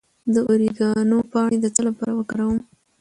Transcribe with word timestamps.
د 0.33 0.35
اوریګانو 0.49 1.17
پاڼې 1.31 1.57
د 1.61 1.65
څه 1.75 1.81
لپاره 1.87 2.11
وکاروم؟ 2.15 2.59